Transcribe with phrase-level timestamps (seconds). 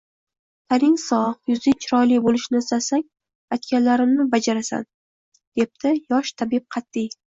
[0.73, 3.05] –Taning sog‘, yuzing chiroyli bo‘lishini istasang,
[3.59, 4.91] aytganlarimni bajarasan,–
[5.63, 7.13] debdi yosh tabib qat’iy